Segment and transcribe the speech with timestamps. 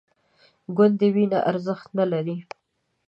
[0.77, 2.37] ګوندې وینه ارزښت نه لري